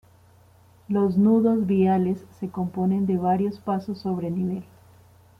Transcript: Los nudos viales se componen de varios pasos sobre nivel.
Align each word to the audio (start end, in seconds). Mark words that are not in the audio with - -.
Los 0.87 1.15
nudos 1.15 1.67
viales 1.67 2.25
se 2.39 2.49
componen 2.49 3.05
de 3.05 3.17
varios 3.17 3.59
pasos 3.59 3.99
sobre 3.99 4.31
nivel. 4.31 4.63